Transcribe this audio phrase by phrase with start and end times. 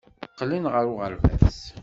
[0.31, 1.57] Qqlen ɣer uɣerbaz.